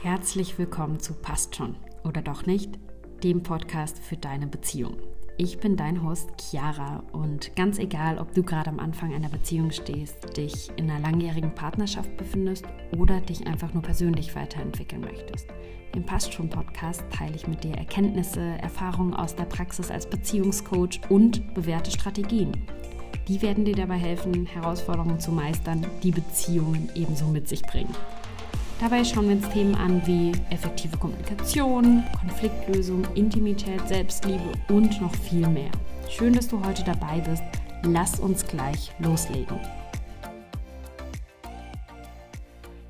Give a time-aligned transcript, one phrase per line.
[0.00, 2.78] Herzlich willkommen zu Passt schon oder doch nicht,
[3.24, 4.96] dem Podcast für deine Beziehung.
[5.36, 9.72] Ich bin dein Host Chiara und ganz egal, ob du gerade am Anfang einer Beziehung
[9.72, 12.64] stehst, dich in einer langjährigen Partnerschaft befindest
[12.96, 15.48] oder dich einfach nur persönlich weiterentwickeln möchtest.
[15.96, 21.00] Im Passt schon Podcast teile ich mit dir Erkenntnisse, Erfahrungen aus der Praxis als Beziehungscoach
[21.08, 22.52] und bewährte Strategien.
[23.26, 27.94] Die werden dir dabei helfen, Herausforderungen zu meistern, die Beziehungen ebenso mit sich bringen.
[28.80, 35.48] Dabei schauen wir uns Themen an wie effektive Kommunikation, Konfliktlösung, Intimität, Selbstliebe und noch viel
[35.48, 35.72] mehr.
[36.08, 37.42] Schön, dass du heute dabei bist.
[37.82, 39.58] Lass uns gleich loslegen.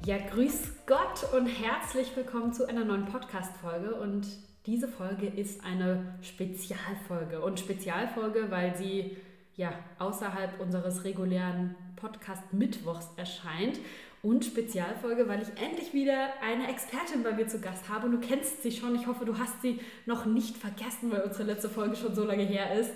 [0.04, 3.94] Ja, grüß Gott und herzlich willkommen zu einer neuen Podcast-Folge.
[3.94, 4.26] Und
[4.66, 7.40] diese Folge ist eine Spezialfolge.
[7.40, 9.16] Und Spezialfolge, weil sie
[9.58, 13.78] ja außerhalb unseres regulären Podcast-Mittwochs erscheint
[14.22, 18.06] und Spezialfolge, weil ich endlich wieder eine Expertin bei mir zu Gast habe.
[18.06, 18.94] Und du kennst sie schon.
[18.94, 22.44] Ich hoffe, du hast sie noch nicht vergessen, weil unsere letzte Folge schon so lange
[22.44, 22.92] her ist.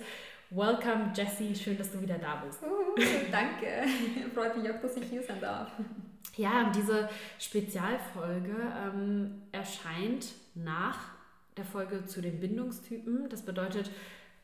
[0.49, 1.55] Welcome, Jessie.
[1.55, 2.61] Schön, dass du wieder da bist.
[2.63, 2.95] Uh,
[3.31, 3.83] danke.
[4.33, 5.71] Freut mich auch, dass ich hier sein darf.
[6.35, 10.97] Ja, diese Spezialfolge ähm, erscheint nach
[11.57, 13.29] der Folge zu den Bindungstypen.
[13.29, 13.91] Das bedeutet,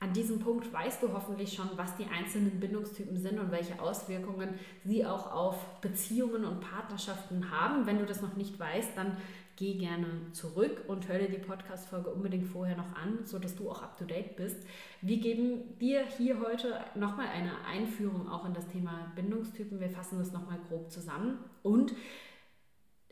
[0.01, 4.57] an diesem Punkt weißt du hoffentlich schon, was die einzelnen Bindungstypen sind und welche Auswirkungen
[4.85, 7.85] sie auch auf Beziehungen und Partnerschaften haben.
[7.85, 9.17] Wenn du das noch nicht weißt, dann
[9.57, 13.83] geh gerne zurück und hör dir die Podcast-Folge unbedingt vorher noch an, sodass du auch
[13.83, 14.65] up to date bist.
[15.01, 19.81] Wir geben dir hier heute nochmal eine Einführung auch in das Thema Bindungstypen.
[19.81, 21.93] Wir fassen das nochmal grob zusammen und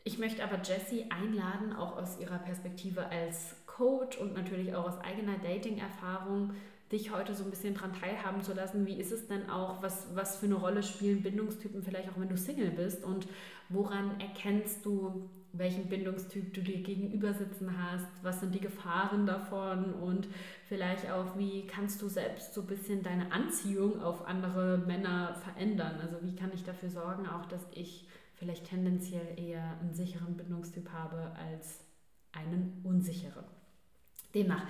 [0.04, 4.98] ich möchte aber Jessie einladen, auch aus ihrer Perspektive als Coach und natürlich auch aus
[5.02, 6.54] eigener Dating-Erfahrung
[6.92, 8.86] dich heute so ein bisschen dran teilhaben zu lassen.
[8.86, 12.28] Wie ist es denn auch, was, was für eine Rolle spielen Bindungstypen vielleicht auch, wenn
[12.28, 13.26] du Single bist und
[13.68, 19.92] woran erkennst du, welchen Bindungstyp du dir gegenüber sitzen hast, was sind die Gefahren davon
[19.94, 20.28] und
[20.68, 26.00] vielleicht auch, wie kannst du selbst so ein bisschen deine Anziehung auf andere Männer verändern?
[26.00, 30.90] Also wie kann ich dafür sorgen, auch dass ich vielleicht tendenziell eher einen sicheren Bindungstyp
[30.92, 31.80] habe als
[32.32, 33.44] einen unsicheren.
[34.34, 34.64] Demnach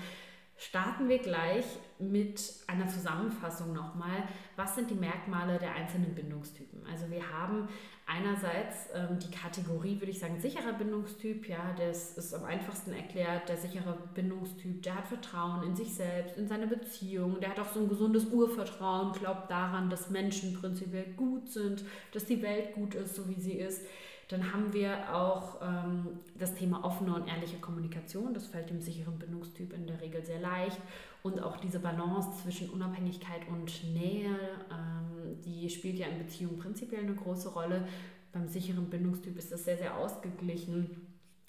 [0.59, 1.65] starten wir gleich
[2.01, 4.25] mit einer Zusammenfassung nochmal.
[4.57, 6.85] Was sind die Merkmale der einzelnen Bindungstypen?
[6.91, 7.69] Also wir haben
[8.07, 11.49] einerseits ähm, die Kategorie, würde ich sagen, sicherer Bindungstyp.
[11.49, 13.49] Ja, das ist am einfachsten erklärt.
[13.49, 17.39] Der sichere Bindungstyp, der hat Vertrauen in sich selbst, in seine Beziehung.
[17.41, 22.25] Der hat auch so ein gesundes Urvertrauen, glaubt daran, dass Menschen prinzipiell gut sind, dass
[22.25, 23.87] die Welt gut ist, so wie sie ist.
[24.29, 28.35] Dann haben wir auch ähm, das Thema offene und ehrliche Kommunikation.
[28.35, 30.79] Das fällt dem sicheren Bindungstyp in der Regel sehr leicht.
[31.23, 34.37] Und auch diese Balance zwischen Unabhängigkeit und Nähe,
[34.71, 37.89] ähm, die spielt ja in Beziehungen prinzipiell eine große Rolle.
[38.33, 41.07] Beim sicheren Bindungstyp ist das sehr, sehr ausgeglichen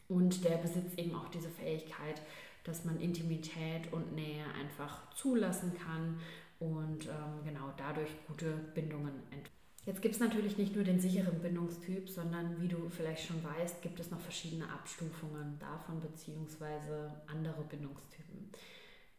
[0.08, 2.22] und der besitzt eben auch diese Fähigkeit,
[2.64, 6.18] dass man Intimität und Nähe einfach zulassen kann
[6.60, 9.59] und ähm, genau dadurch gute Bindungen entwickelt.
[9.86, 13.82] Jetzt gibt es natürlich nicht nur den sicheren Bindungstyp, sondern wie du vielleicht schon weißt,
[13.82, 18.52] gibt es noch verschiedene Abstufungen davon beziehungsweise andere Bindungstypen.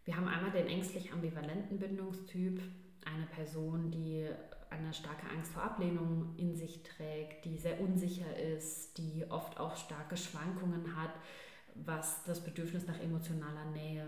[0.05, 2.61] Wir haben einmal den ängstlich ambivalenten Bindungstyp,
[3.05, 4.27] eine Person, die
[4.71, 9.77] eine starke Angst vor Ablehnung in sich trägt, die sehr unsicher ist, die oft auch
[9.77, 11.15] starke Schwankungen hat,
[11.75, 14.07] was das Bedürfnis nach emotionaler Nähe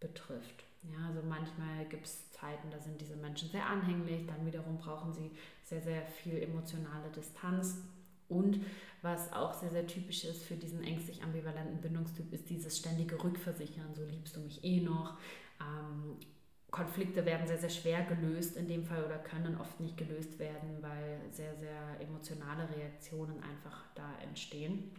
[0.00, 0.64] betrifft.
[0.92, 5.12] Ja, also manchmal gibt es Zeiten, da sind diese Menschen sehr anhänglich, dann wiederum brauchen
[5.12, 5.30] sie
[5.62, 7.82] sehr, sehr viel emotionale Distanz.
[8.28, 8.60] Und
[9.02, 13.94] was auch sehr, sehr typisch ist für diesen ängstlich ambivalenten Bindungstyp, ist dieses ständige Rückversichern,
[13.94, 15.16] so liebst du mich eh noch.
[15.60, 16.16] Ähm,
[16.70, 20.82] Konflikte werden sehr, sehr schwer gelöst in dem Fall oder können oft nicht gelöst werden,
[20.82, 24.90] weil sehr, sehr emotionale Reaktionen einfach da entstehen,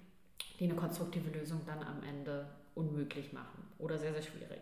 [0.59, 4.61] die eine konstruktive Lösung dann am Ende unmöglich machen oder sehr, sehr schwierig.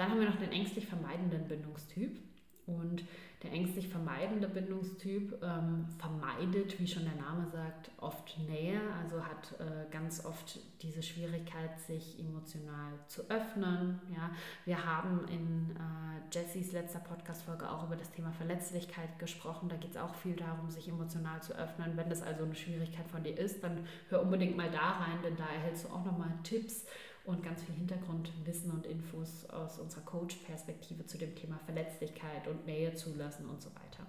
[0.00, 2.18] Dann haben wir noch den ängstlich vermeidenden Bindungstyp.
[2.64, 3.04] Und
[3.42, 9.60] der ängstlich vermeidende Bindungstyp ähm, vermeidet, wie schon der Name sagt, oft Nähe, also hat
[9.60, 14.00] äh, ganz oft diese Schwierigkeit, sich emotional zu öffnen.
[14.14, 14.30] Ja.
[14.64, 19.68] Wir haben in äh, Jessys letzter Podcast-Folge auch über das Thema Verletzlichkeit gesprochen.
[19.68, 21.96] Da geht es auch viel darum, sich emotional zu öffnen.
[21.96, 25.36] Wenn das also eine Schwierigkeit von dir ist, dann hör unbedingt mal da rein, denn
[25.36, 26.86] da erhältst du auch nochmal Tipps
[27.24, 32.94] und ganz viel Hintergrundwissen und Infos aus unserer Coach-Perspektive zu dem Thema Verletzlichkeit und Nähe
[32.94, 34.06] zulassen und so weiter.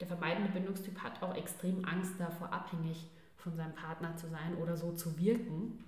[0.00, 4.76] Der vermeidende Bindungstyp hat auch extrem Angst davor, abhängig von seinem Partner zu sein oder
[4.76, 5.82] so zu wirken.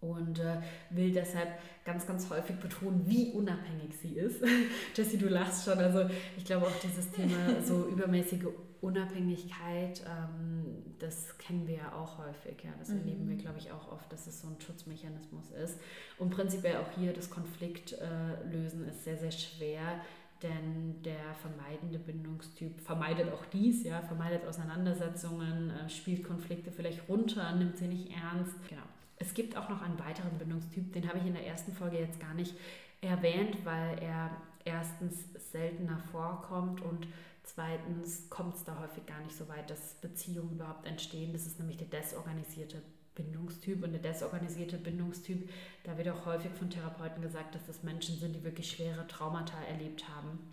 [0.00, 0.60] und äh,
[0.90, 4.42] will deshalb ganz, ganz häufig betonen, wie unabhängig sie ist.
[4.94, 5.78] Jessie, du lachst schon.
[5.78, 8.46] Also ich glaube auch dieses Thema so übermäßige
[8.80, 12.62] Unabhängigkeit, ähm, das kennen wir ja auch häufig.
[12.64, 12.70] Ja.
[12.78, 12.98] Das mhm.
[12.98, 15.78] erleben wir, glaube ich, auch oft, dass es so ein Schutzmechanismus ist.
[16.18, 20.00] Und prinzipiell auch hier das Konfliktlösen äh, ist sehr, sehr schwer,
[20.42, 27.54] denn der vermeidende Bindungstyp vermeidet auch dies, ja, vermeidet Auseinandersetzungen, äh, spielt Konflikte vielleicht runter,
[27.54, 28.54] nimmt sie nicht ernst.
[28.68, 28.82] Genau.
[29.18, 32.20] Es gibt auch noch einen weiteren Bindungstyp, den habe ich in der ersten Folge jetzt
[32.20, 32.54] gar nicht
[33.00, 34.30] erwähnt, weil er
[34.66, 37.06] erstens seltener vorkommt und
[37.46, 41.32] zweitens kommt es da häufig gar nicht so weit, dass Beziehungen überhaupt entstehen.
[41.32, 42.82] Das ist nämlich der desorganisierte
[43.14, 45.48] Bindungstyp und der desorganisierte Bindungstyp,
[45.84, 49.56] da wird auch häufig von Therapeuten gesagt, dass das Menschen sind, die wirklich schwere Traumata
[49.64, 50.52] erlebt haben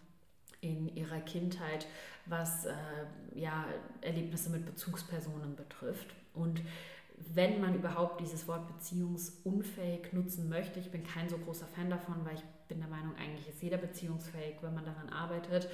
[0.61, 1.85] in ihrer Kindheit,
[2.25, 2.73] was äh,
[3.35, 3.65] ja,
[3.99, 6.15] Erlebnisse mit Bezugspersonen betrifft.
[6.33, 6.61] Und
[7.33, 12.25] wenn man überhaupt dieses Wort beziehungsunfähig nutzen möchte, ich bin kein so großer Fan davon,
[12.25, 15.69] weil ich bin der Meinung, eigentlich ist jeder beziehungsfähig, wenn man daran arbeitet,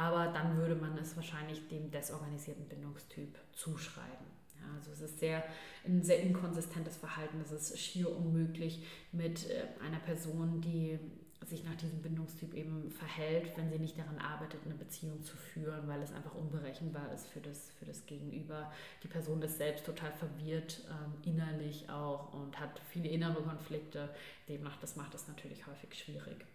[0.00, 4.26] aber dann würde man es wahrscheinlich dem desorganisierten Bindungstyp zuschreiben.
[4.58, 5.44] Ja, also es ist sehr,
[5.84, 7.38] ein sehr inkonsistentes Verhalten.
[7.42, 10.98] Es ist schier unmöglich mit äh, einer Person, die
[11.46, 15.86] sich nach diesem Bindungstyp eben verhält, wenn sie nicht daran arbeitet, eine Beziehung zu führen,
[15.86, 18.72] weil es einfach unberechenbar ist für das, für das Gegenüber.
[19.02, 24.08] Die Person ist selbst total verwirrt, ähm, innerlich auch und hat viele innere Konflikte.
[24.48, 26.46] Demnach, das macht es natürlich häufig schwierig.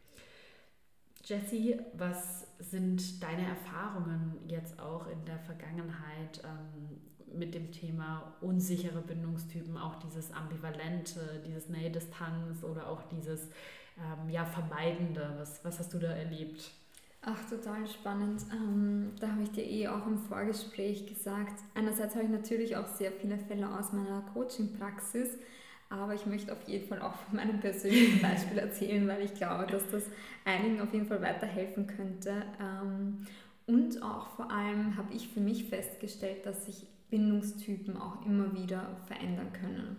[1.26, 9.02] Jessie, was sind deine Erfahrungen jetzt auch in der Vergangenheit ähm, mit dem Thema unsichere
[9.02, 13.50] Bindungstypen, auch dieses Ambivalente, dieses Nähe-Distanz oder auch dieses
[13.98, 15.34] ähm, ja, Vermeidende?
[15.38, 16.72] Was, was hast du da erlebt?
[17.28, 18.44] Ach, total spannend.
[18.54, 21.60] Ähm, da habe ich dir eh auch im Vorgespräch gesagt.
[21.74, 25.40] Einerseits habe ich natürlich auch sehr viele Fälle aus meiner Coaching-Praxis,
[25.90, 29.68] aber ich möchte auf jeden Fall auch von meinem persönlichen Beispiel erzählen, weil ich glaube,
[29.72, 30.04] dass das
[30.44, 32.44] einigen auf jeden Fall weiterhelfen könnte.
[32.60, 33.26] Ähm,
[33.68, 38.98] und auch vor allem habe ich für mich festgestellt, dass sich Bindungstypen auch immer wieder
[39.08, 39.98] verändern können.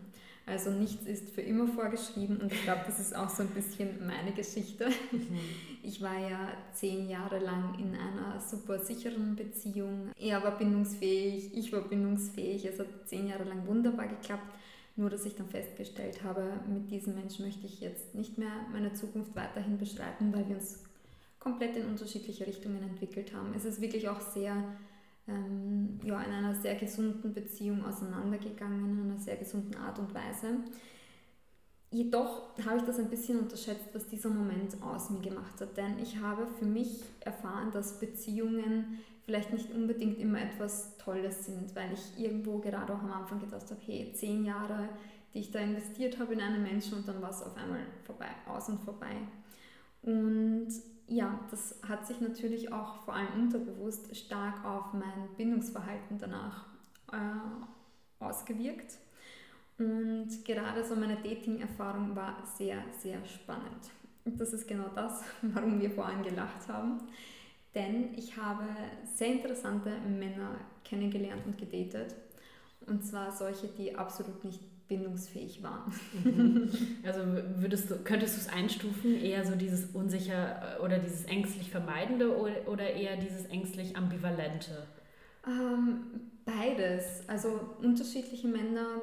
[0.48, 4.06] Also nichts ist für immer vorgeschrieben und ich glaube, das ist auch so ein bisschen
[4.06, 4.88] meine Geschichte.
[5.10, 5.38] Mhm.
[5.82, 10.10] Ich war ja zehn Jahre lang in einer super sicheren Beziehung.
[10.16, 12.64] Er war bindungsfähig, ich war bindungsfähig.
[12.64, 14.52] Es hat zehn Jahre lang wunderbar geklappt.
[14.96, 18.94] Nur, dass ich dann festgestellt habe, mit diesem Menschen möchte ich jetzt nicht mehr meine
[18.94, 20.82] Zukunft weiterhin bestreiten, weil wir uns
[21.38, 23.52] komplett in unterschiedliche Richtungen entwickelt haben.
[23.54, 24.64] Es ist wirklich auch sehr
[25.28, 30.60] ähm, ja, in einer sehr gesunden Beziehung auseinandergegangen, in einer sehr gesunden Art und Weise.
[31.90, 35.98] Jedoch habe ich das ein bisschen unterschätzt, was dieser Moment aus mir gemacht hat, denn
[35.98, 41.92] ich habe für mich erfahren, dass Beziehungen vielleicht nicht unbedingt immer etwas Tolles sind, weil
[41.92, 44.88] ich irgendwo gerade auch am Anfang gedacht habe, hey, zehn Jahre,
[45.34, 48.28] die ich da investiert habe in einen Menschen und dann war es auf einmal vorbei,
[48.46, 49.16] aus und vorbei.
[50.02, 50.68] Und
[51.08, 56.66] ja, das hat sich natürlich auch vor allem unterbewusst stark auf mein Bindungsverhalten danach
[57.12, 58.94] äh, ausgewirkt.
[59.78, 63.90] Und gerade so meine Dating-Erfahrung war sehr, sehr spannend.
[64.24, 67.00] Und das ist genau das, warum wir vorhin gelacht haben.
[67.76, 68.64] Denn ich habe
[69.14, 72.16] sehr interessante Männer kennengelernt und gedatet.
[72.86, 75.92] Und zwar solche, die absolut nicht bindungsfähig waren.
[76.24, 76.70] Mhm.
[77.04, 77.20] Also
[77.56, 82.36] würdest du, könntest du es einstufen, eher so dieses unsicher äh, oder dieses ängstlich vermeidende
[82.36, 84.86] oder eher dieses ängstlich ambivalente?
[85.46, 87.28] Ähm, beides.
[87.28, 89.02] Also unterschiedliche Männer,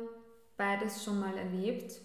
[0.57, 2.01] beides schon mal erlebt.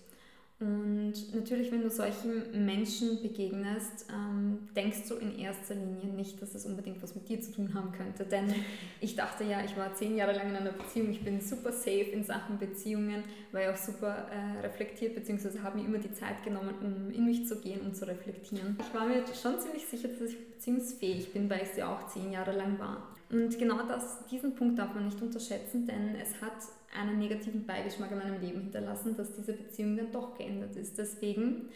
[0.61, 6.57] Und natürlich, wenn du solchen Menschen begegnest, ähm, denkst du in erster Linie nicht, dass
[6.57, 8.25] es unbedingt was mit dir zu tun haben könnte.
[8.25, 8.53] Denn
[9.01, 12.11] ich dachte ja, ich war zehn Jahre lang in einer Beziehung, ich bin super safe
[12.11, 13.23] in Sachen Beziehungen,
[13.53, 17.25] war ja auch super äh, reflektiert, beziehungsweise habe mir immer die Zeit genommen, um in
[17.25, 18.77] mich zu gehen und zu reflektieren.
[18.81, 22.33] Ich war mir schon ziemlich sicher, dass ich beziehungsfähig bin, weil ich sie auch zehn
[22.33, 23.07] Jahre lang war.
[23.31, 26.57] Und genau das, diesen Punkt darf man nicht unterschätzen, denn es hat
[26.97, 30.99] einen negativen Beigeschmack in meinem Leben hinterlassen, dass diese Beziehung dann doch geändert ist.
[30.99, 31.69] Deswegen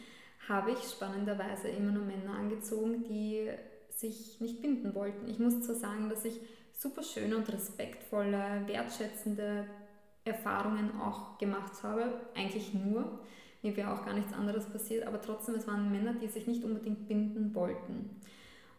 [0.48, 3.50] habe ich spannenderweise immer nur Männer angezogen, die
[3.90, 5.28] sich nicht binden wollten.
[5.28, 6.40] Ich muss zwar sagen, dass ich
[6.72, 9.66] super schöne und respektvolle, wertschätzende
[10.24, 13.20] Erfahrungen auch gemacht habe, eigentlich nur.
[13.62, 16.64] Mir wäre auch gar nichts anderes passiert, aber trotzdem, es waren Männer, die sich nicht
[16.64, 18.10] unbedingt binden wollten.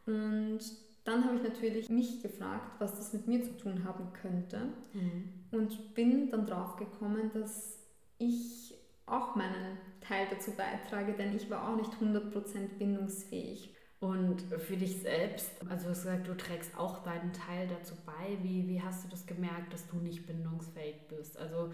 [0.06, 0.60] Und
[1.04, 5.30] dann habe ich natürlich mich gefragt, was das mit mir zu tun haben könnte mhm.
[5.52, 7.80] und bin dann drauf gekommen, dass
[8.18, 13.74] ich auch meinen Teil dazu beitrage, denn ich war auch nicht 100% bindungsfähig.
[14.00, 18.38] Und für dich selbst, also du hast gesagt, du trägst auch deinen Teil dazu bei.
[18.42, 21.38] Wie, wie hast du das gemerkt, dass du nicht bindungsfähig bist?
[21.38, 21.72] Also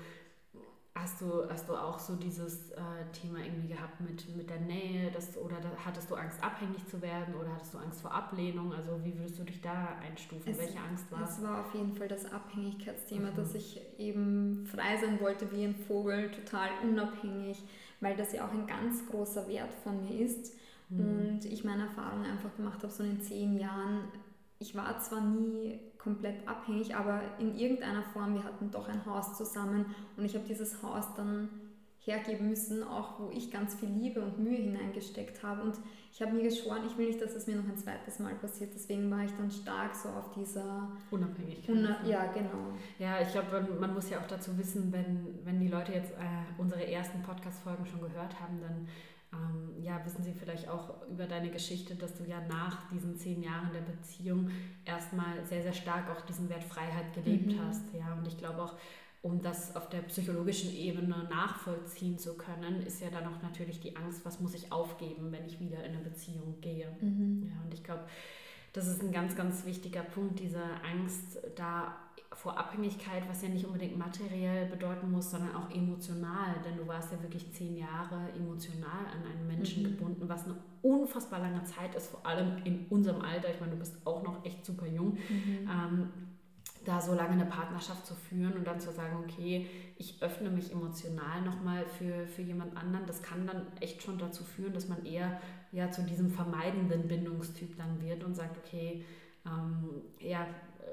[1.02, 2.82] Hast du, hast du auch so dieses äh,
[3.14, 7.02] Thema irgendwie gehabt mit, mit der Nähe, dass, oder da, hattest du Angst, abhängig zu
[7.02, 8.74] werden oder hattest du Angst vor Ablehnung?
[8.74, 10.52] Also wie würdest du dich da einstufen?
[10.52, 11.38] Es, Welche Angst war es?
[11.38, 13.36] Es war auf jeden Fall das Abhängigkeitsthema, mhm.
[13.36, 17.64] dass ich eben frei sein wollte wie ein Vogel, total unabhängig,
[18.02, 20.54] weil das ja auch ein ganz großer Wert von mir ist.
[20.90, 21.00] Mhm.
[21.00, 24.04] Und ich meine Erfahrung einfach gemacht habe, so in zehn Jahren,
[24.60, 29.38] ich war zwar nie komplett abhängig, aber in irgendeiner Form, wir hatten doch ein Haus
[29.38, 29.86] zusammen
[30.18, 31.50] und ich habe dieses Haus dann
[32.10, 35.62] hergeben müssen, auch wo ich ganz viel Liebe und Mühe hineingesteckt habe.
[35.64, 35.78] Und
[36.12, 38.72] ich habe mir geschworen, ich will nicht, dass es mir noch ein zweites Mal passiert.
[38.74, 41.76] Deswegen war ich dann stark so auf dieser Unabhängigkeit.
[41.76, 42.74] Una ja, genau.
[42.98, 46.18] Ja, ich glaube, man muss ja auch dazu wissen, wenn, wenn die Leute jetzt äh,
[46.58, 48.88] unsere ersten Podcast-Folgen schon gehört haben, dann
[49.32, 53.44] ähm, ja, wissen Sie vielleicht auch über deine Geschichte, dass du ja nach diesen zehn
[53.44, 54.50] Jahren der Beziehung
[54.86, 57.60] erstmal sehr, sehr stark auch diesen Wert Freiheit gelebt mhm.
[57.62, 57.94] hast.
[57.94, 58.76] Ja, und ich glaube auch,
[59.22, 63.96] um das auf der psychologischen Ebene nachvollziehen zu können, ist ja dann auch natürlich die
[63.98, 66.88] Angst, was muss ich aufgeben, wenn ich wieder in eine Beziehung gehe.
[67.02, 67.52] Mhm.
[67.52, 68.06] Ja, und ich glaube,
[68.74, 71.96] das ist ein ganz, ganz wichtiger Punkt, diese Angst da
[72.34, 76.56] vor Abhängigkeit, was ja nicht unbedingt materiell bedeuten muss, sondern auch emotional.
[76.64, 79.88] Denn du warst ja wirklich zehn Jahre emotional an einen Menschen mhm.
[79.88, 83.50] gebunden, was eine unfassbar lange Zeit ist, vor allem in unserem Alter.
[83.50, 85.18] Ich meine, du bist auch noch echt super jung.
[85.30, 85.70] Mhm.
[85.70, 86.10] Ähm,
[86.90, 89.68] da so lange eine Partnerschaft zu führen und dann zu sagen, okay,
[89.98, 94.44] ich öffne mich emotional nochmal für, für jemand anderen, das kann dann echt schon dazu
[94.44, 95.40] führen, dass man eher
[95.72, 99.06] ja zu diesem vermeidenden Bindungstyp dann wird und sagt, okay,
[99.46, 100.48] ähm, ja,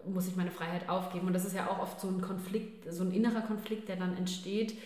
[0.04, 1.28] muss ich meine Freiheit aufgeben.
[1.28, 4.16] Und das ist ja auch oft so ein Konflikt, so ein innerer Konflikt, der dann
[4.16, 4.76] entsteht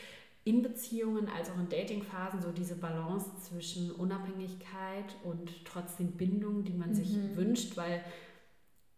[0.44, 6.72] in Beziehungen als auch in Datingphasen, so diese Balance zwischen Unabhängigkeit und trotzdem Bindung, die
[6.72, 6.94] man mhm.
[6.94, 8.02] sich wünscht, weil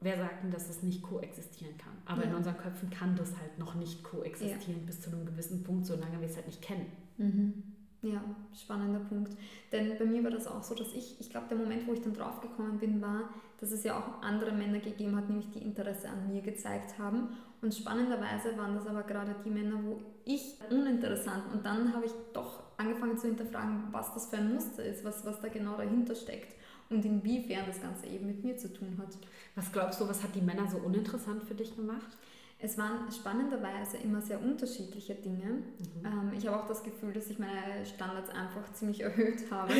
[0.03, 1.93] wer sagt denn, dass es nicht koexistieren kann?
[2.07, 2.31] Aber ja.
[2.31, 4.87] in unseren Köpfen kann das halt noch nicht koexistieren ja.
[4.87, 6.87] bis zu einem gewissen Punkt, solange wir es halt nicht kennen.
[7.19, 7.63] Mhm.
[8.03, 8.21] Ja,
[8.53, 9.37] spannender Punkt.
[9.71, 12.01] Denn bei mir war das auch so, dass ich, ich glaube, der Moment, wo ich
[12.01, 13.31] dann draufgekommen bin, war,
[13.61, 17.29] dass es ja auch andere Männer gegeben hat, nämlich die Interesse an mir gezeigt haben.
[17.61, 22.13] Und spannenderweise waren das aber gerade die Männer, wo ich uninteressant und dann habe ich
[22.33, 26.17] doch angefangen zu hinterfragen, was das für ein Muster ist, was, was da genau dahinter
[26.17, 26.57] steckt
[26.93, 29.17] und inwiefern das Ganze eben mit mir zu tun hat.
[29.55, 32.17] Was glaubst du, was hat die Männer so uninteressant für dich gemacht?
[32.65, 35.47] Es waren spannenderweise immer sehr unterschiedliche Dinge.
[35.47, 36.07] Mhm.
[36.07, 39.73] Ähm, ich habe auch das Gefühl, dass ich meine Standards einfach ziemlich erhöht habe.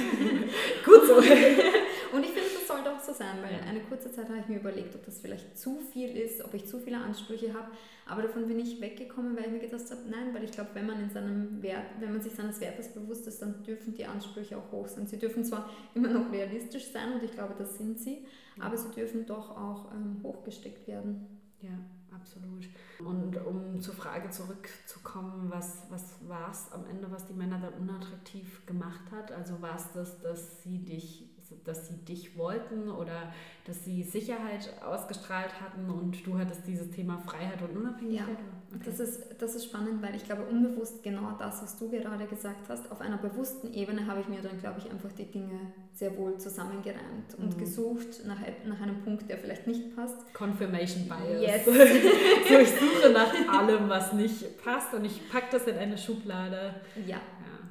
[0.85, 1.23] Gut so.
[2.13, 4.61] Und ich finde, das sollte auch so sein, weil eine kurze Zeit habe ich mir
[4.61, 7.69] überlegt, ob das vielleicht zu viel ist, ob ich zu viele Ansprüche habe.
[8.07, 10.87] Aber davon bin ich weggekommen, weil ich mir gedacht habe, nein, weil ich glaube, wenn
[10.87, 14.59] man in seinem Wert, wenn man sich seines Wertes bewusst ist, dann dürfen die Ansprüche
[14.59, 15.07] auch hoch sein.
[15.07, 18.27] Sie dürfen zwar immer noch realistisch sein und ich glaube, das sind sie,
[18.61, 21.27] aber sie dürfen doch auch ähm, hochgesteckt werden.
[21.61, 21.79] Ja
[22.23, 22.69] absolut.
[23.01, 27.75] Und um zur Frage zurückzukommen, was, was war es am Ende, was die Männer dann
[27.75, 29.33] unattraktiv gemacht hat?
[29.33, 31.32] Also war es das, dass sie dich
[31.65, 33.33] dass sie dich wollten oder
[33.65, 38.29] dass sie Sicherheit ausgestrahlt hatten und du hattest dieses Thema Freiheit und Unabhängigkeit?
[38.29, 38.83] Ja, okay.
[38.85, 42.69] das, ist, das ist spannend, weil ich glaube, unbewusst genau das, was du gerade gesagt
[42.69, 46.17] hast, auf einer bewussten Ebene habe ich mir dann, glaube ich, einfach die Dinge sehr
[46.17, 47.61] wohl zusammengereimt und mhm.
[47.61, 50.33] gesucht nach, nach einem Punkt, der vielleicht nicht passt.
[50.35, 51.41] Confirmation Bias.
[51.41, 51.65] Yes.
[52.49, 56.75] so, ich suche nach allem, was nicht passt und ich packe das in eine Schublade.
[57.07, 57.21] Ja,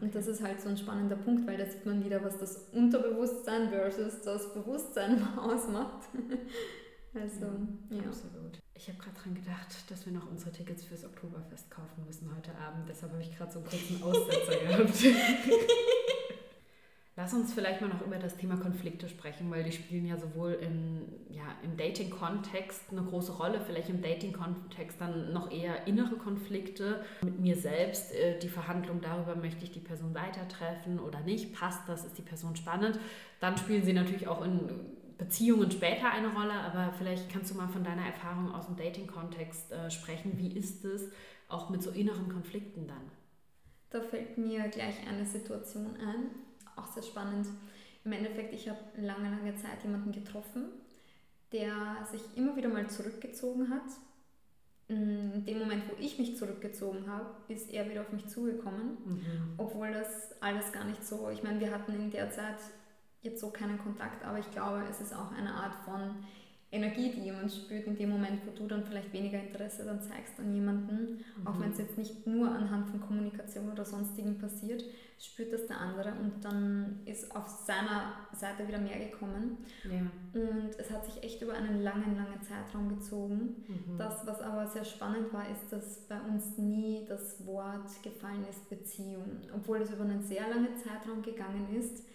[0.02, 2.70] und das ist halt so ein spannender Punkt, weil da sieht man wieder, was das
[2.74, 6.10] Unterbewusstsein versus das Bewusstsein ausmacht.
[7.14, 7.46] also,
[7.90, 7.98] ja.
[7.98, 8.08] ja.
[8.08, 8.60] Absolut.
[8.74, 12.50] Ich habe gerade dran gedacht, dass wir noch unsere Tickets fürs Oktoberfest kaufen müssen heute
[12.58, 12.90] Abend.
[12.90, 16.18] Deshalb habe ich gerade so einen kurzen Aussetzer gehabt.
[17.18, 20.54] Lass uns vielleicht mal noch über das Thema Konflikte sprechen, weil die spielen ja sowohl
[20.54, 27.04] im, ja, im Dating-Kontext eine große Rolle, vielleicht im Dating-Kontext dann noch eher innere Konflikte
[27.22, 31.82] mit mir selbst, äh, die Verhandlung darüber, möchte ich die Person weitertreffen oder nicht, passt
[31.88, 32.98] das, ist die Person spannend.
[33.42, 34.70] Dann spielen sie natürlich auch in
[35.18, 39.74] Beziehungen später eine Rolle, aber vielleicht kannst du mal von deiner Erfahrung aus dem Dating-Kontext
[39.74, 40.38] äh, sprechen.
[40.38, 41.12] Wie ist es
[41.50, 43.12] auch mit so inneren Konflikten dann?
[43.90, 47.48] Da fällt mir gleich eine Situation ein auch sehr spannend.
[48.04, 50.66] Im Endeffekt, ich habe lange, lange Zeit jemanden getroffen,
[51.52, 53.84] der sich immer wieder mal zurückgezogen hat.
[54.88, 59.54] In dem Moment, wo ich mich zurückgezogen habe, ist er wieder auf mich zugekommen, mhm.
[59.58, 62.58] obwohl das alles gar nicht so, ich meine, wir hatten in der Zeit
[63.22, 66.16] jetzt so keinen Kontakt, aber ich glaube, es ist auch eine Art von
[66.74, 70.40] Energie, die jemand spürt, in dem Moment, wo du dann vielleicht weniger Interesse dann zeigst
[70.40, 71.48] an jemanden, mhm.
[71.48, 74.82] auch wenn es jetzt nicht nur anhand von Kommunikation oder sonstigen passiert,
[75.20, 79.58] spürt das der andere und dann ist auf seiner Seite wieder mehr gekommen.
[79.84, 80.42] Ja.
[80.42, 83.66] Und es hat sich echt über einen langen, langen Zeitraum gezogen.
[83.68, 83.98] Mhm.
[83.98, 88.70] Das, was aber sehr spannend war, ist, dass bei uns nie das Wort gefallen ist
[88.70, 89.42] Beziehung.
[89.54, 92.06] Obwohl es über einen sehr langen Zeitraum gegangen ist,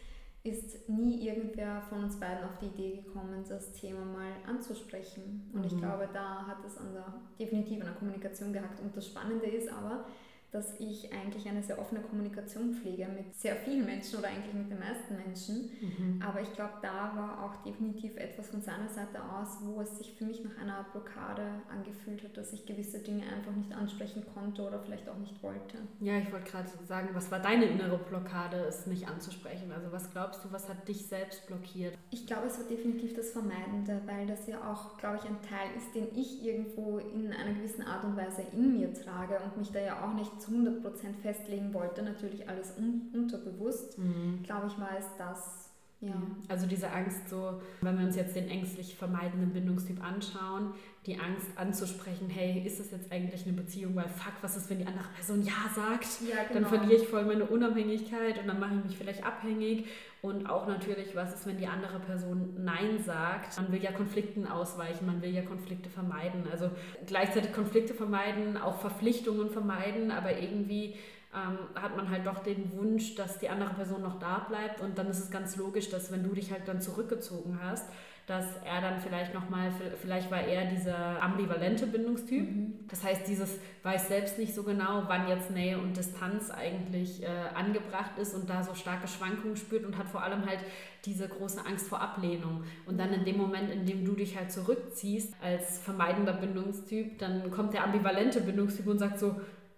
[0.46, 5.50] ist nie irgendwer von uns beiden auf die Idee gekommen, das Thema mal anzusprechen.
[5.52, 5.66] Und mhm.
[5.66, 8.80] ich glaube, da hat es an der, definitiv an der Kommunikation gehackt.
[8.80, 10.06] Und das Spannende ist aber,
[10.52, 14.70] dass ich eigentlich eine sehr offene Kommunikation pflege mit sehr vielen Menschen oder eigentlich mit
[14.70, 15.70] den meisten Menschen.
[15.80, 16.22] Mhm.
[16.22, 20.14] Aber ich glaube, da war auch definitiv etwas von seiner Seite aus, wo es sich
[20.14, 24.62] für mich nach einer Blockade angefühlt hat, dass ich gewisse Dinge einfach nicht ansprechen konnte
[24.62, 25.78] oder vielleicht auch nicht wollte.
[26.00, 29.72] Ja, ich wollte gerade sagen, was war deine innere Blockade, es nicht anzusprechen?
[29.72, 31.98] Also was glaubst du, was hat dich selbst blockiert?
[32.10, 35.68] Ich glaube, es war definitiv das Vermeidende, weil das ja auch, glaube ich, ein Teil
[35.76, 39.70] ist, den ich irgendwo in einer gewissen Art und Weise in mir trage und mich
[39.70, 44.42] da ja auch nicht zu 100% festlegen wollte, natürlich alles un unterbewusst, mhm.
[44.44, 45.65] glaube ich, war es das.
[46.00, 46.12] Ja.
[46.48, 50.74] Also diese Angst, so, wenn wir uns jetzt den ängstlich vermeidenden Bindungstyp anschauen,
[51.06, 54.78] die Angst anzusprechen, hey, ist das jetzt eigentlich eine Beziehung, weil fuck, was ist, wenn
[54.78, 56.06] die andere Person Ja sagt?
[56.28, 56.60] Ja, genau.
[56.60, 59.86] Dann verliere ich voll meine Unabhängigkeit und dann mache ich mich vielleicht abhängig.
[60.20, 63.56] Und auch natürlich, was ist, wenn die andere Person Nein sagt?
[63.56, 66.44] Man will ja Konflikten ausweichen, man will ja Konflikte vermeiden.
[66.50, 66.70] Also
[67.06, 70.96] gleichzeitig Konflikte vermeiden, auch Verpflichtungen vermeiden, aber irgendwie
[71.36, 74.80] ähm, hat man halt doch den Wunsch, dass die andere Person noch da bleibt.
[74.80, 77.86] Und dann ist es ganz logisch, dass wenn du dich halt dann zurückgezogen hast,
[78.26, 79.70] dass er dann vielleicht nochmal,
[80.02, 82.50] vielleicht war er dieser ambivalente Bindungstyp.
[82.50, 82.74] Mhm.
[82.88, 87.26] Das heißt, dieses weiß selbst nicht so genau, wann jetzt Nähe und Distanz eigentlich äh,
[87.54, 90.58] angebracht ist und da so starke Schwankungen spürt und hat vor allem halt
[91.04, 92.64] diese große Angst vor Ablehnung.
[92.84, 97.52] Und dann in dem Moment, in dem du dich halt zurückziehst als vermeidender Bindungstyp, dann
[97.52, 99.36] kommt der ambivalente Bindungstyp und sagt so,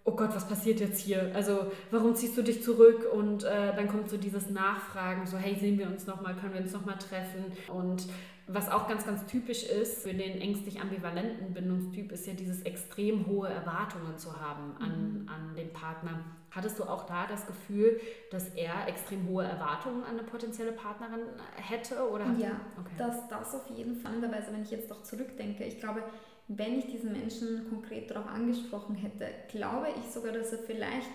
[0.09, 1.31] oh Gott, was passiert jetzt hier?
[1.35, 3.07] Also warum ziehst du dich zurück?
[3.13, 6.61] Und äh, dann kommt so dieses Nachfragen, so hey, sehen wir uns nochmal, können wir
[6.61, 7.45] uns nochmal treffen?
[7.67, 8.07] Und
[8.47, 13.27] was auch ganz, ganz typisch ist für den ängstlich ambivalenten Bindungstyp, ist ja dieses extrem
[13.27, 15.29] hohe Erwartungen zu haben an, mhm.
[15.29, 16.21] an den Partner.
[16.49, 18.01] Hattest du auch da das Gefühl,
[18.31, 21.19] dass er extrem hohe Erwartungen an eine potenzielle Partnerin
[21.55, 22.09] hätte?
[22.09, 22.95] Oder ja, okay.
[22.97, 24.13] das, das auf jeden Fall.
[24.19, 26.01] Wenn ich jetzt doch zurückdenke, ich glaube,
[26.49, 31.11] wenn ich diesen Menschen konkret darauf angesprochen hätte, glaube ich sogar, dass er vielleicht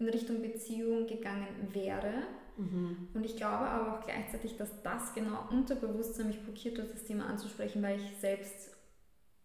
[0.00, 2.12] in Richtung Beziehung gegangen wäre.
[2.56, 3.08] Mhm.
[3.14, 7.26] Und ich glaube aber auch gleichzeitig, dass das genau unterbewusst mich blockiert hat, das Thema
[7.26, 8.72] anzusprechen, weil ich selbst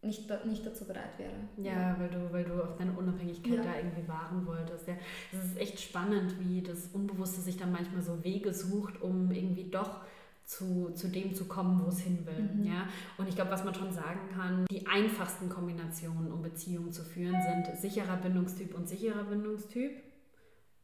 [0.02, 1.34] nicht, nicht dazu bereit wäre.
[1.58, 3.64] Ja, Weil, du, weil du auf deine Unabhängigkeit ja.
[3.64, 4.88] da irgendwie wahren wolltest.
[4.88, 4.96] Ja.
[5.32, 9.70] Es ist echt spannend, wie das Unbewusste sich dann manchmal so Wege sucht, um irgendwie
[9.70, 10.02] doch
[10.48, 12.50] zu, zu dem zu kommen, wo es hin will.
[12.56, 12.64] Mhm.
[12.64, 12.88] Ja?
[13.18, 17.36] Und ich glaube, was man schon sagen kann, die einfachsten Kombinationen, um Beziehungen zu führen,
[17.42, 19.92] sind sicherer Bindungstyp und sicherer Bindungstyp.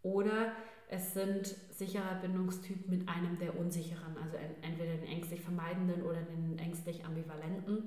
[0.01, 0.51] Oder
[0.89, 6.59] es sind sicherer Bindungstyp mit einem der unsicheren, also entweder den ängstlich vermeidenden oder den
[6.59, 7.83] ängstlich ambivalenten.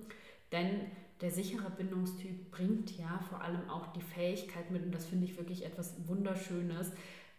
[0.53, 0.81] Denn
[1.21, 5.37] der sichere Bindungstyp bringt ja vor allem auch die Fähigkeit mit, und das finde ich
[5.37, 6.93] wirklich etwas Wunderschönes,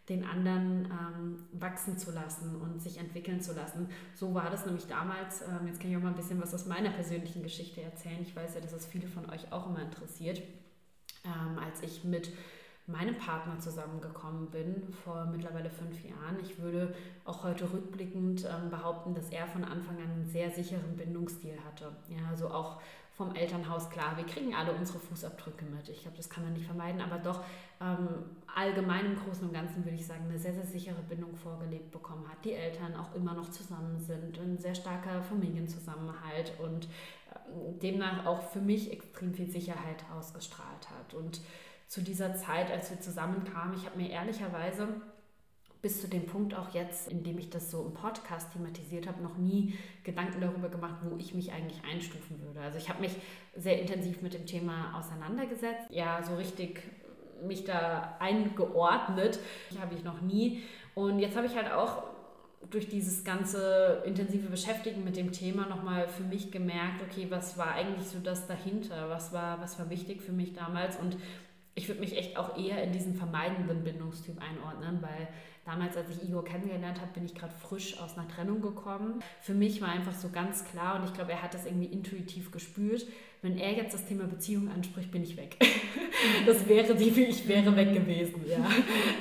[0.09, 3.89] den anderen ähm, wachsen zu lassen und sich entwickeln zu lassen.
[4.15, 5.41] So war das nämlich damals.
[5.41, 8.21] Ähm, jetzt kann ich auch mal ein bisschen was aus meiner persönlichen Geschichte erzählen.
[8.21, 10.41] Ich weiß ja, dass es viele von euch auch immer interessiert.
[11.25, 12.31] Ähm, als ich mit
[12.87, 16.39] meinem Partner zusammengekommen bin vor mittlerweile fünf Jahren.
[16.41, 20.95] Ich würde auch heute rückblickend ähm, behaupten, dass er von Anfang an einen sehr sicheren
[20.95, 21.91] Bindungsstil hatte.
[22.07, 22.81] Ja, also auch
[23.17, 24.15] vom Elternhaus klar.
[24.15, 25.89] Wir kriegen alle unsere Fußabdrücke mit.
[25.89, 27.43] Ich glaube, das kann man nicht vermeiden, aber doch
[27.81, 28.07] ähm,
[28.55, 32.29] allgemein im Großen und Ganzen würde ich sagen, eine sehr, sehr sichere Bindung vorgelebt bekommen
[32.29, 32.45] hat.
[32.45, 38.43] Die Eltern auch immer noch zusammen sind, ein sehr starker Familienzusammenhalt und äh, demnach auch
[38.43, 41.15] für mich extrem viel Sicherheit ausgestrahlt hat.
[41.15, 41.41] Und
[41.87, 44.89] zu dieser Zeit, als wir zusammenkamen, ich habe mir ehrlicherweise
[45.81, 49.21] bis zu dem Punkt auch jetzt, in dem ich das so im Podcast thematisiert habe,
[49.21, 52.61] noch nie Gedanken darüber gemacht, wo ich mich eigentlich einstufen würde.
[52.61, 53.11] Also ich habe mich
[53.55, 55.87] sehr intensiv mit dem Thema auseinandergesetzt.
[55.89, 56.81] Ja, so richtig
[57.45, 59.39] mich da eingeordnet
[59.79, 60.63] habe ich noch nie.
[60.95, 62.03] Und jetzt habe ich halt auch
[62.71, 67.73] durch dieses ganze intensive Beschäftigen mit dem Thema nochmal für mich gemerkt, okay, was war
[67.73, 69.09] eigentlich so das dahinter?
[69.09, 70.97] Was war, was war wichtig für mich damals?
[70.97, 71.17] Und
[71.77, 75.27] ich würde mich echt auch eher in diesen vermeidenden Bindungstyp einordnen, weil
[75.67, 79.21] Damals, als ich Igor kennengelernt habe, bin ich gerade frisch aus einer Trennung gekommen.
[79.41, 82.51] Für mich war einfach so ganz klar und ich glaube, er hat das irgendwie intuitiv
[82.51, 83.05] gespürt.
[83.41, 85.57] Wenn er jetzt das Thema Beziehung anspricht, bin ich weg.
[86.45, 88.45] das wäre die, ich wäre weg gewesen.
[88.47, 88.65] Ja.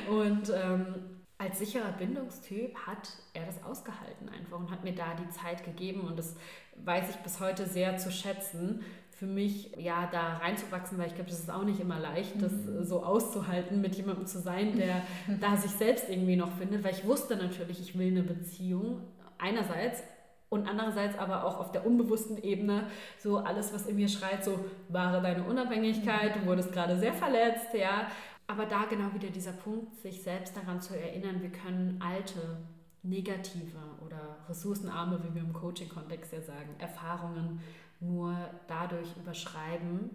[0.08, 0.94] Und ähm,
[1.36, 6.02] als sicherer Bindungstyp hat er das ausgehalten einfach und hat mir da die Zeit gegeben
[6.02, 6.36] und das
[6.76, 8.84] weiß ich bis heute sehr zu schätzen.
[9.18, 12.52] Für mich, ja, da reinzuwachsen, weil ich glaube, das ist auch nicht immer leicht, das
[12.52, 12.84] mhm.
[12.84, 15.02] so auszuhalten, mit jemandem zu sein, der
[15.40, 19.00] da sich selbst irgendwie noch findet, weil ich wusste natürlich, ich will eine Beziehung
[19.38, 20.02] einerseits
[20.48, 24.64] und andererseits aber auch auf der unbewussten Ebene so alles, was in mir schreit, so
[24.88, 28.08] wahre deine Unabhängigkeit, du wurdest gerade sehr verletzt, ja,
[28.46, 32.58] aber da genau wieder dieser Punkt, sich selbst daran zu erinnern, wir können alte,
[33.02, 37.60] negative oder ressourcenarme, wie wir im Coaching-Kontext ja sagen, Erfahrungen
[38.00, 38.36] nur
[38.68, 40.10] dadurch überschreiben,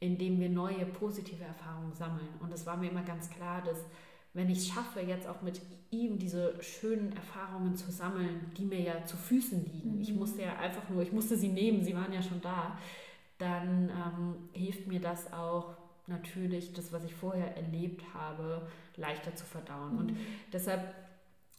[0.00, 2.28] indem wir neue positive Erfahrungen sammeln.
[2.40, 3.78] Und es war mir immer ganz klar, dass
[4.34, 8.80] wenn ich es schaffe, jetzt auch mit ihm diese schönen Erfahrungen zu sammeln, die mir
[8.80, 10.00] ja zu Füßen liegen, mhm.
[10.00, 12.78] ich musste ja einfach nur, ich musste sie nehmen, sie waren ja schon da,
[13.38, 15.76] dann ähm, hilft mir das auch
[16.06, 19.92] natürlich das, was ich vorher erlebt habe, leichter zu verdauen.
[19.92, 19.98] Mhm.
[19.98, 20.16] Und
[20.52, 20.94] deshalb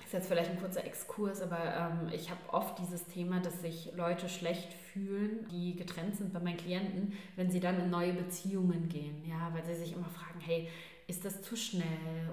[0.06, 3.92] ist jetzt vielleicht ein kurzer Exkurs, aber ähm, ich habe oft dieses Thema, dass sich
[3.96, 8.90] Leute schlecht fühlen, die getrennt sind bei meinen Klienten, wenn sie dann in neue Beziehungen
[8.90, 9.24] gehen.
[9.28, 10.68] Ja, weil sie sich immer fragen, hey,
[11.08, 11.84] ist das zu schnell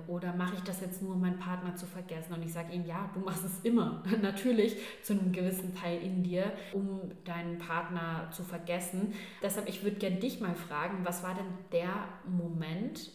[0.07, 2.35] oder mache ich das jetzt nur, um meinen Partner zu vergessen?
[2.35, 6.23] Und ich sage ihnen, ja, du machst es immer, natürlich zu einem gewissen Teil in
[6.23, 9.15] dir, um deinen Partner zu vergessen.
[9.43, 13.11] Deshalb, ich würde gerne dich mal fragen, was war denn der Moment,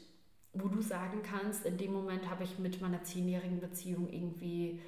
[0.55, 4.79] wo du sagen kannst, in dem Moment habe ich mit meiner zehnjährigen Beziehung irgendwie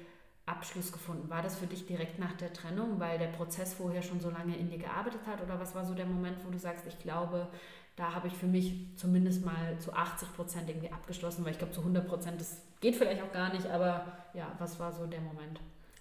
[0.46, 1.28] Abschluss gefunden?
[1.28, 4.56] War das für dich direkt nach der Trennung, weil der Prozess vorher schon so lange
[4.56, 5.42] in dir gearbeitet hat?
[5.42, 7.48] Oder was war so der Moment, wo du sagst, ich glaube,
[7.96, 11.72] da habe ich für mich zumindest mal zu 80 Prozent irgendwie abgeschlossen, weil ich glaube,
[11.72, 15.20] zu 100 Prozent, das geht vielleicht auch gar nicht, aber ja, was war so der
[15.20, 15.60] Moment?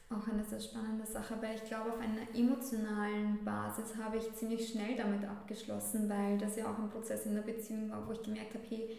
[0.09, 4.69] Auch eine sehr spannende Sache, weil ich glaube, auf einer emotionalen Basis habe ich ziemlich
[4.69, 8.23] schnell damit abgeschlossen, weil das ja auch ein Prozess in der Beziehung war, wo ich
[8.23, 8.89] gemerkt habe, hey,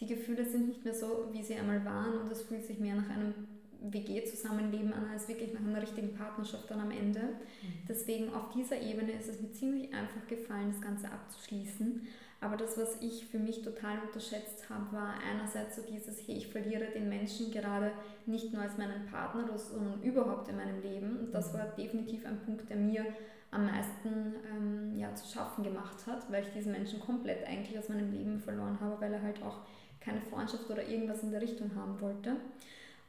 [0.00, 2.96] die Gefühle sind nicht mehr so, wie sie einmal waren und es fühlt sich mehr
[2.96, 3.34] nach einem
[3.80, 7.20] WG-Zusammenleben an, als wirklich nach einer richtigen Partnerschaft dann am Ende.
[7.20, 7.86] Mhm.
[7.88, 12.06] Deswegen auf dieser Ebene ist es mir ziemlich einfach gefallen, das Ganze abzuschließen.
[12.40, 16.48] Aber das, was ich für mich total unterschätzt habe, war einerseits so dieses, hey, ich
[16.48, 17.92] verliere den Menschen gerade
[18.26, 21.18] nicht nur als meinen Partner, sondern überhaupt in meinem Leben.
[21.18, 21.58] Und das mhm.
[21.58, 23.06] war definitiv ein Punkt, der mir
[23.50, 27.88] am meisten ähm, ja, zu schaffen gemacht hat, weil ich diesen Menschen komplett eigentlich aus
[27.88, 29.60] meinem Leben verloren habe, weil er halt auch
[30.04, 32.36] keine Freundschaft oder irgendwas in der Richtung haben wollte.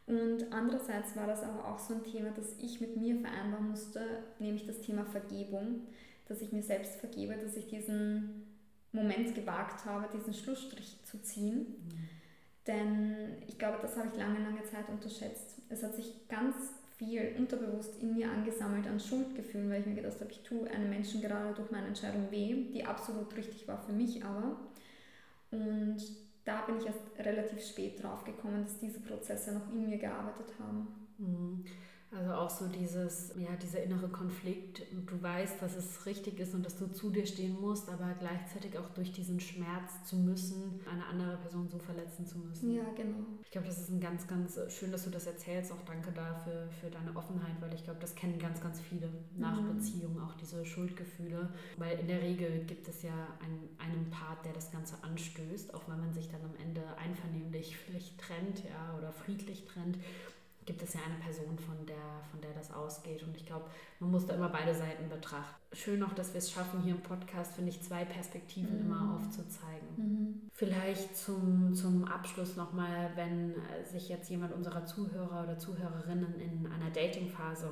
[0.08, 4.02] Und andererseits war das aber auch so ein Thema, das ich mit mir vereinbaren musste,
[4.40, 5.82] nämlich das Thema Vergebung,
[6.28, 8.46] dass ich mir selbst vergebe, dass ich diesen
[8.92, 11.58] Moment gewagt habe, diesen Schlussstrich zu ziehen.
[11.58, 12.10] Mhm.
[12.68, 13.16] Denn
[13.48, 15.62] ich glaube, das habe ich lange, lange Zeit unterschätzt.
[15.70, 16.56] Es hat sich ganz
[16.98, 20.90] viel unterbewusst in mir angesammelt an Schuldgefühlen, weil ich mir gedacht habe, ich tue einem
[20.90, 24.58] Menschen gerade durch meine Entscheidung weh, die absolut richtig war für mich aber.
[25.52, 25.98] Und
[26.46, 30.54] da bin ich erst relativ spät drauf gekommen, dass diese Prozesse noch in mir gearbeitet
[30.60, 30.88] haben.
[31.18, 31.66] Mhm.
[32.12, 34.84] Also auch so dieses, ja, dieser innere Konflikt.
[35.06, 38.78] Du weißt, dass es richtig ist und dass du zu dir stehen musst, aber gleichzeitig
[38.78, 42.74] auch durch diesen Schmerz zu müssen, eine andere Person so verletzen zu müssen.
[42.74, 43.26] Ja, genau.
[43.44, 45.72] Ich glaube, das ist ein ganz, ganz schön, dass du das erzählst.
[45.72, 49.60] Auch danke dafür für deine Offenheit, weil ich glaube, das kennen ganz, ganz viele nach
[49.60, 49.76] mhm.
[49.76, 51.50] Beziehungen, auch diese Schuldgefühle.
[51.78, 55.88] Weil in der Regel gibt es ja einen, einen Part, der das Ganze anstößt, auch
[55.88, 59.98] wenn man sich dann am Ende einvernehmlich vielleicht trennt, ja, oder friedlich trennt
[60.66, 63.24] gibt es ja eine Person, von der, von der das ausgeht.
[63.24, 63.66] Und ich glaube,
[64.00, 65.56] man muss da immer beide Seiten betrachten.
[65.74, 68.86] Schön auch, dass wir es schaffen, hier im Podcast, finde ich, zwei Perspektiven mhm.
[68.86, 69.88] immer aufzuzeigen.
[69.98, 70.50] Mhm.
[70.54, 76.90] Vielleicht zum, zum Abschluss nochmal, wenn sich jetzt jemand unserer Zuhörer oder Zuhörerinnen in einer
[76.90, 77.70] Datingphase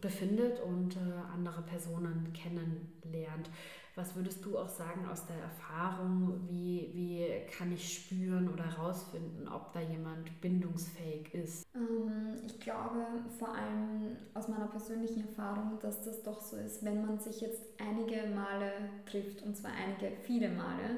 [0.00, 1.00] befindet und äh,
[1.32, 3.48] andere Personen kennenlernt.
[3.96, 6.40] Was würdest du auch sagen aus der Erfahrung?
[6.48, 7.26] Wie, wie
[7.56, 11.64] kann ich spüren oder herausfinden, ob da jemand bindungsfähig ist?
[11.76, 13.06] Ähm, ich glaube
[13.38, 17.62] vor allem aus meiner persönlichen Erfahrung, dass das doch so ist, wenn man sich jetzt
[17.78, 18.72] einige Male
[19.06, 20.96] trifft, und zwar einige, viele Male,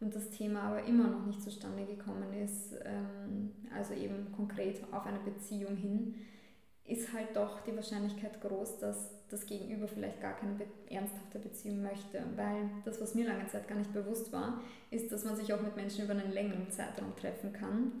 [0.00, 5.06] und das Thema aber immer noch nicht zustande gekommen ist, ähm, also eben konkret auf
[5.06, 6.14] eine Beziehung hin,
[6.84, 11.82] ist halt doch die Wahrscheinlichkeit groß, dass das Gegenüber vielleicht gar keine be ernsthafte Beziehung
[11.82, 12.22] möchte.
[12.36, 15.60] Weil das, was mir lange Zeit gar nicht bewusst war, ist, dass man sich auch
[15.60, 17.92] mit Menschen über einen längeren Zeitraum treffen kann.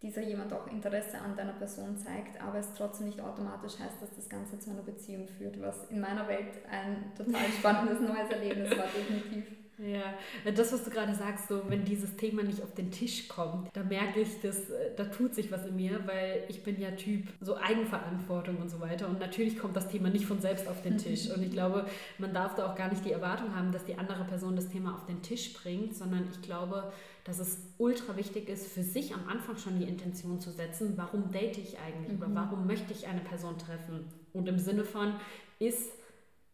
[0.00, 4.14] Dieser jemand auch Interesse an deiner Person zeigt, aber es trotzdem nicht automatisch heißt, dass
[4.14, 8.70] das Ganze zu einer Beziehung führt, was in meiner Welt ein total spannendes neues Erlebnis
[8.78, 9.57] war, definitiv.
[9.78, 10.14] Ja,
[10.52, 13.84] das, was du gerade sagst, so wenn dieses Thema nicht auf den Tisch kommt, da
[13.84, 17.28] merke ich, dass äh, da tut sich was in mir, weil ich bin ja Typ
[17.40, 19.08] so Eigenverantwortung und so weiter.
[19.08, 21.30] Und natürlich kommt das Thema nicht von selbst auf den Tisch.
[21.30, 21.86] Und ich glaube,
[22.18, 24.94] man darf da auch gar nicht die Erwartung haben, dass die andere Person das Thema
[24.94, 29.28] auf den Tisch bringt, sondern ich glaube, dass es ultra wichtig ist, für sich am
[29.28, 32.24] Anfang schon die Intention zu setzen, warum date ich eigentlich mhm.
[32.24, 34.06] oder warum möchte ich eine Person treffen.
[34.32, 35.14] Und im Sinne von,
[35.58, 35.92] ist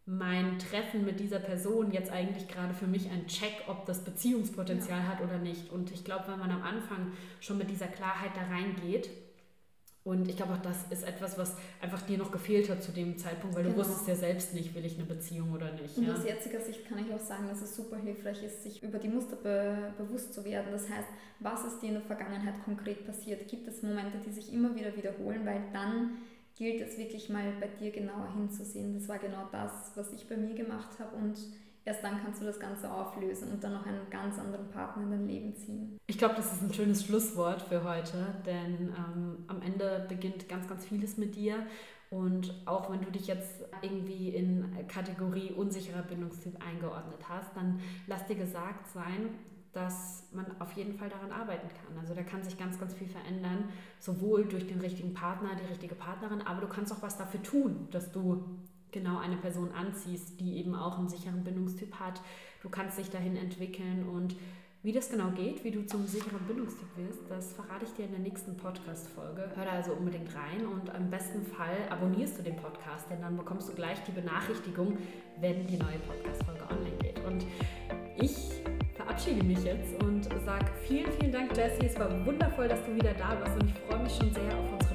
[0.05, 4.99] mein Treffen mit dieser Person jetzt eigentlich gerade für mich ein Check, ob das Beziehungspotenzial
[4.99, 5.07] ja.
[5.07, 5.71] hat oder nicht.
[5.71, 9.09] Und ich glaube, wenn man am Anfang schon mit dieser Klarheit da reingeht,
[10.05, 13.17] und ich glaube auch, das ist etwas, was einfach dir noch gefehlt hat zu dem
[13.17, 13.77] Zeitpunkt, weil genau.
[13.77, 15.97] du wusstest ja selbst nicht, will ich eine Beziehung oder nicht.
[15.97, 16.13] Und ja?
[16.13, 19.07] aus jetziger Sicht kann ich auch sagen, dass es super hilfreich ist, sich über die
[19.07, 20.67] Muster be bewusst zu werden.
[20.71, 21.07] Das heißt,
[21.39, 23.47] was ist dir in der Vergangenheit konkret passiert?
[23.47, 26.17] Gibt es Momente, die sich immer wieder wiederholen, weil dann
[26.55, 28.93] gilt es wirklich mal bei dir genauer hinzusehen.
[28.93, 31.37] Das war genau das, was ich bei mir gemacht habe und
[31.83, 35.11] erst dann kannst du das Ganze auflösen und dann noch einen ganz anderen Partner in
[35.11, 35.97] dein Leben ziehen.
[36.07, 40.67] Ich glaube, das ist ein schönes Schlusswort für heute, denn ähm, am Ende beginnt ganz,
[40.67, 41.67] ganz vieles mit dir.
[42.09, 48.25] Und auch wenn du dich jetzt irgendwie in Kategorie unsicherer Bindungstyp eingeordnet hast, dann lass
[48.27, 49.29] dir gesagt sein,
[49.75, 51.99] dass man auf jeden Fall daran arbeiten kann.
[51.99, 53.65] Also da kann sich ganz, ganz viel verändern,
[53.99, 57.89] sowohl durch den richtigen Partner, die richtige Partnerin, aber du kannst auch was dafür tun,
[57.91, 58.43] dass du
[58.91, 62.21] genau eine Person anziehst, die eben auch einen sicheren Bindungstyp hat.
[62.63, 64.37] Du kannst dich dahin entwickeln und
[64.81, 68.11] wie das genau geht, wie du zum sicheren Bindungstyp wirst, das verrate ich dir in
[68.11, 69.51] der nächsten Podcast-Folge.
[69.55, 73.35] Hör da also unbedingt rein und am besten Fall abonnierst du den Podcast, denn dann
[73.35, 74.97] bekommst du gleich die Benachrichtigung,
[75.41, 77.19] wenn die neue Podcast-Folge online geht.
[77.25, 77.45] Und
[78.21, 78.61] ich
[79.05, 81.85] verabschiede mich jetzt und sage vielen, vielen Dank, Jessie.
[81.85, 84.94] Es war wundervoll, dass du wieder da warst und ich freue mich schon sehr auf